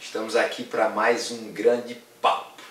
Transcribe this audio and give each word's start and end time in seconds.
estamos 0.00 0.34
aqui 0.34 0.62
para 0.62 0.88
mais 0.88 1.30
um 1.30 1.52
grande 1.52 2.02
papo. 2.22 2.62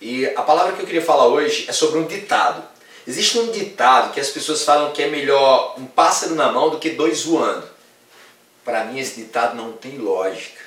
E 0.00 0.24
a 0.26 0.42
palavra 0.42 0.74
que 0.74 0.82
eu 0.82 0.86
queria 0.86 1.02
falar 1.02 1.26
hoje 1.26 1.64
é 1.68 1.72
sobre 1.72 1.98
um 1.98 2.06
ditado. 2.06 2.62
Existe 3.04 3.36
um 3.36 3.50
ditado 3.50 4.12
que 4.12 4.20
as 4.20 4.28
pessoas 4.30 4.62
falam 4.62 4.92
que 4.92 5.02
é 5.02 5.08
melhor 5.08 5.74
um 5.76 5.86
pássaro 5.86 6.36
na 6.36 6.52
mão 6.52 6.70
do 6.70 6.78
que 6.78 6.90
dois 6.90 7.24
voando. 7.24 7.68
Para 8.64 8.84
mim, 8.84 9.00
esse 9.00 9.20
ditado 9.22 9.56
não 9.56 9.72
tem 9.72 9.98
lógica. 9.98 10.60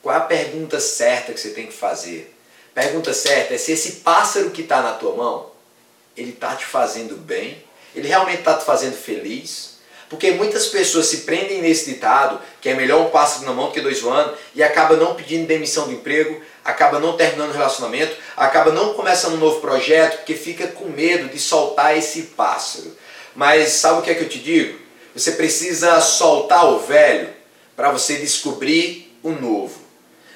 Qual 0.00 0.14
é 0.14 0.18
a 0.18 0.22
pergunta 0.22 0.78
certa 0.78 1.32
que 1.32 1.40
você 1.40 1.50
tem 1.50 1.66
que 1.66 1.72
fazer? 1.72 2.32
Pergunta 2.72 3.12
certa 3.12 3.54
é 3.54 3.58
se 3.58 3.72
esse 3.72 3.96
pássaro 3.96 4.50
que 4.50 4.62
está 4.62 4.80
na 4.80 4.92
tua 4.92 5.16
mão, 5.16 5.50
ele 6.16 6.30
está 6.30 6.54
te 6.54 6.64
fazendo 6.64 7.16
bem, 7.16 7.64
ele 7.96 8.06
realmente 8.06 8.38
está 8.38 8.54
te 8.54 8.64
fazendo 8.64 8.94
feliz, 8.94 9.77
porque 10.08 10.30
muitas 10.32 10.66
pessoas 10.66 11.06
se 11.06 11.18
prendem 11.18 11.60
nesse 11.60 11.92
ditado, 11.92 12.40
que 12.60 12.68
é 12.68 12.74
melhor 12.74 13.06
um 13.06 13.10
pássaro 13.10 13.44
na 13.44 13.52
mão 13.52 13.66
do 13.66 13.72
que 13.72 13.80
dois 13.80 14.00
voando, 14.00 14.34
e 14.54 14.62
acaba 14.62 14.96
não 14.96 15.14
pedindo 15.14 15.46
demissão 15.46 15.86
do 15.86 15.92
emprego, 15.92 16.40
acaba 16.64 16.98
não 16.98 17.16
terminando 17.16 17.50
o 17.50 17.54
relacionamento, 17.54 18.16
acaba 18.36 18.72
não 18.72 18.94
começando 18.94 19.34
um 19.34 19.38
novo 19.38 19.60
projeto, 19.60 20.18
porque 20.18 20.34
fica 20.34 20.66
com 20.68 20.86
medo 20.86 21.28
de 21.28 21.38
soltar 21.38 21.96
esse 21.96 22.22
pássaro. 22.22 22.96
Mas 23.34 23.70
sabe 23.70 24.00
o 24.00 24.02
que 24.02 24.10
é 24.10 24.14
que 24.14 24.24
eu 24.24 24.28
te 24.28 24.38
digo? 24.38 24.78
Você 25.14 25.32
precisa 25.32 26.00
soltar 26.00 26.66
o 26.66 26.80
velho 26.80 27.28
para 27.76 27.90
você 27.90 28.16
descobrir 28.16 29.16
o 29.22 29.30
novo. 29.30 29.78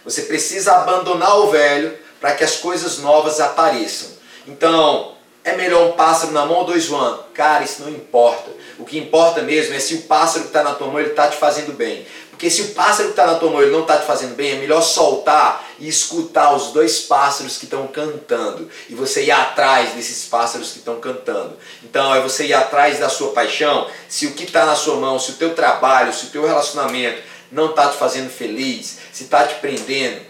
Você 0.05 0.23
precisa 0.23 0.73
abandonar 0.73 1.39
o 1.39 1.51
velho 1.51 1.97
para 2.21 2.35
que 2.35 2.45
as 2.45 2.57
coisas 2.57 2.99
novas 2.99 3.41
apareçam. 3.41 4.11
Então, 4.47 5.17
é 5.45 5.57
melhor 5.57 5.89
um 5.89 5.93
pássaro 5.93 6.33
na 6.33 6.47
mão 6.47 6.59
ou 6.59 6.65
dois 6.65 6.87
voando? 6.87 7.25
Cara, 7.35 7.65
isso 7.65 7.83
não 7.83 7.91
importa. 7.91 8.51
O 8.79 8.85
que 8.85 8.99
importa 8.99 9.43
mesmo 9.43 9.75
é 9.75 9.81
se 9.81 9.95
o 9.95 10.03
pássaro 10.03 10.43
que 10.43 10.51
está 10.51 10.63
na 10.63 10.75
tua 10.75 10.87
mão 10.87 11.01
está 11.01 11.29
te 11.29 11.37
fazendo 11.37 11.73
bem. 11.73 12.07
Porque 12.31 12.49
se 12.49 12.63
o 12.63 12.69
pássaro 12.75 13.09
que 13.09 13.13
está 13.13 13.27
na 13.27 13.37
tua 13.37 13.51
mão 13.51 13.61
não 13.69 13.83
está 13.83 13.99
te 13.99 14.07
fazendo 14.07 14.35
bem, 14.35 14.53
é 14.53 14.55
melhor 14.57 14.81
soltar 14.83 15.69
e 15.79 15.89
escutar 15.89 16.55
os 16.55 16.73
dois 16.73 17.01
pássaros 17.01 17.57
que 17.57 17.65
estão 17.65 17.87
cantando. 17.87 18.69
E 18.89 18.95
você 18.95 19.25
ir 19.25 19.33
atrás 19.33 19.95
desses 19.95 20.27
pássaros 20.27 20.73
que 20.73 20.79
estão 20.79 20.99
cantando. 21.01 21.57
Então 21.83 22.15
é 22.15 22.21
você 22.21 22.47
ir 22.47 22.55
atrás 22.55 22.99
da 22.99 23.09
sua 23.09 23.33
paixão. 23.33 23.89
Se 24.09 24.27
o 24.27 24.33
que 24.33 24.45
está 24.45 24.65
na 24.65 24.75
sua 24.75 24.97
mão, 24.97 25.19
se 25.19 25.33
o 25.33 25.35
teu 25.35 25.55
trabalho, 25.55 26.13
se 26.13 26.27
o 26.27 26.31
teu 26.31 26.47
relacionamento 26.47 27.23
não 27.51 27.71
está 27.71 27.89
te 27.89 27.97
fazendo 27.97 28.31
feliz, 28.31 28.99
se 29.13 29.25
está 29.25 29.47
te 29.47 29.57
prendendo, 29.57 30.21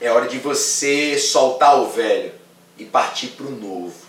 é 0.00 0.10
hora 0.10 0.26
de 0.26 0.38
você 0.38 1.18
soltar 1.18 1.80
o 1.80 1.88
velho 1.88 2.32
e 2.76 2.84
partir 2.84 3.28
para 3.28 3.46
o 3.46 3.50
novo. 3.50 4.03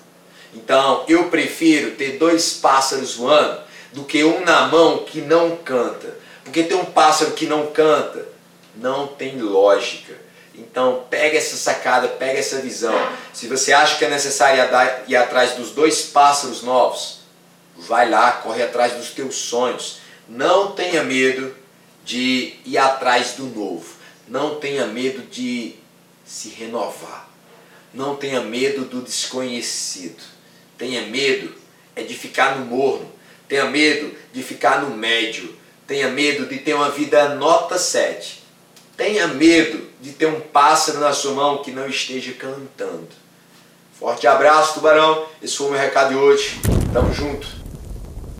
Então 0.65 1.05
eu 1.07 1.29
prefiro 1.29 1.91
ter 1.91 2.17
dois 2.17 2.53
pássaros 2.53 3.13
voando 3.13 3.61
do 3.93 4.03
que 4.03 4.23
um 4.23 4.43
na 4.43 4.67
mão 4.67 5.05
que 5.05 5.21
não 5.21 5.55
canta. 5.57 6.17
Porque 6.43 6.63
tem 6.63 6.75
um 6.75 6.85
pássaro 6.85 7.33
que 7.33 7.45
não 7.45 7.67
canta, 7.67 8.27
não 8.75 9.05
tem 9.05 9.39
lógica. 9.39 10.15
Então 10.55 11.05
pega 11.07 11.37
essa 11.37 11.55
sacada, 11.55 12.07
pega 12.07 12.39
essa 12.39 12.61
visão. 12.61 12.95
Se 13.31 13.45
você 13.45 13.73
acha 13.73 13.95
que 13.99 14.05
é 14.05 14.09
necessário 14.09 14.63
ir 15.07 15.15
atrás 15.15 15.51
dos 15.51 15.69
dois 15.69 16.01
pássaros 16.01 16.63
novos, 16.63 17.19
vai 17.77 18.09
lá, 18.09 18.31
corre 18.31 18.63
atrás 18.63 18.93
dos 18.93 19.11
teus 19.11 19.35
sonhos. 19.35 19.99
Não 20.27 20.71
tenha 20.71 21.03
medo 21.03 21.55
de 22.03 22.55
ir 22.65 22.77
atrás 22.79 23.33
do 23.33 23.43
novo. 23.43 23.85
Não 24.27 24.55
tenha 24.55 24.87
medo 24.87 25.21
de 25.29 25.75
se 26.25 26.49
renovar. 26.49 27.29
Não 27.93 28.15
tenha 28.15 28.41
medo 28.41 28.85
do 28.85 29.01
desconhecido. 29.01 30.35
Tenha 30.77 31.03
medo 31.03 31.53
é 31.95 32.03
de 32.03 32.13
ficar 32.13 32.57
no 32.57 32.65
morno 32.65 33.15
Tenha 33.47 33.65
medo 33.65 34.11
de 34.33 34.43
ficar 34.43 34.81
no 34.81 34.95
médio. 34.95 35.55
Tenha 35.87 36.09
medo 36.09 36.47
de 36.47 36.57
ter 36.57 36.73
uma 36.73 36.89
vida 36.89 37.35
nota 37.35 37.77
7. 37.77 38.43
Tenha 38.97 39.27
medo 39.27 39.87
de 40.01 40.13
ter 40.13 40.25
um 40.25 40.39
pássaro 40.39 40.99
na 40.99 41.13
sua 41.13 41.33
mão 41.33 41.61
que 41.61 41.71
não 41.71 41.87
esteja 41.87 42.33
cantando. 42.33 43.09
Forte 43.99 44.25
abraço, 44.25 44.75
tubarão. 44.75 45.27
Esse 45.41 45.57
foi 45.57 45.67
o 45.67 45.71
meu 45.71 45.79
recado 45.79 46.09
de 46.09 46.15
hoje. 46.15 46.59
Tamo 46.91 47.13
junto. 47.13 47.64